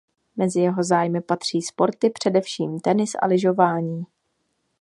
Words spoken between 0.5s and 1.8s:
jeho zájmy patří